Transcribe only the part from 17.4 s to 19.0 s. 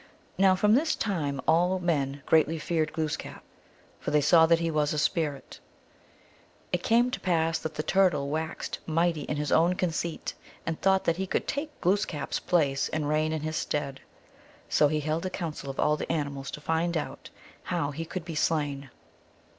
how he could be slain.